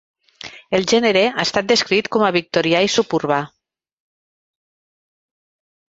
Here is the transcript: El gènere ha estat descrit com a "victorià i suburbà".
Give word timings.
El 0.77 0.87
gènere 0.91 1.21
ha 1.27 1.43
estat 1.43 1.67
descrit 1.73 2.09
com 2.17 2.25
a 2.29 2.33
"victorià 2.37 2.81
i 2.87 2.91
suburbà". 2.95 3.43